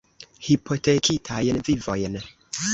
Hipotekitajn 0.47 1.63
vivojn. 1.71 2.21